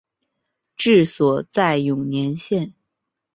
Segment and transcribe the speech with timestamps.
[0.75, 2.73] 治所在永年县。